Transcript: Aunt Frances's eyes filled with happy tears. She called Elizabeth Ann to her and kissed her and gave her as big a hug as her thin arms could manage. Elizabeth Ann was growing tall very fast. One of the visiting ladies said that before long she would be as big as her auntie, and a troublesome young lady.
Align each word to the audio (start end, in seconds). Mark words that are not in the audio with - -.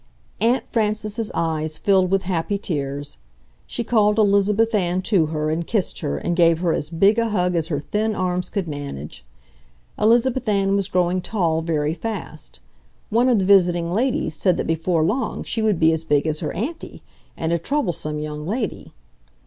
Aunt 0.39 0.63
Frances's 0.71 1.31
eyes 1.35 1.77
filled 1.77 2.09
with 2.09 2.23
happy 2.23 2.57
tears. 2.57 3.19
She 3.67 3.83
called 3.83 4.17
Elizabeth 4.17 4.73
Ann 4.73 5.03
to 5.03 5.27
her 5.27 5.51
and 5.51 5.67
kissed 5.67 5.99
her 5.99 6.17
and 6.17 6.35
gave 6.35 6.57
her 6.57 6.73
as 6.73 6.89
big 6.89 7.19
a 7.19 7.29
hug 7.29 7.55
as 7.55 7.67
her 7.67 7.79
thin 7.79 8.15
arms 8.15 8.49
could 8.49 8.67
manage. 8.67 9.23
Elizabeth 9.99 10.47
Ann 10.49 10.75
was 10.75 10.87
growing 10.87 11.21
tall 11.21 11.61
very 11.61 11.93
fast. 11.93 12.61
One 13.11 13.29
of 13.29 13.37
the 13.37 13.45
visiting 13.45 13.93
ladies 13.93 14.33
said 14.33 14.57
that 14.57 14.65
before 14.65 15.03
long 15.05 15.43
she 15.43 15.61
would 15.61 15.79
be 15.79 15.91
as 15.91 16.03
big 16.03 16.25
as 16.25 16.39
her 16.39 16.51
auntie, 16.51 17.03
and 17.37 17.53
a 17.53 17.59
troublesome 17.59 18.17
young 18.17 18.47
lady. 18.47 18.93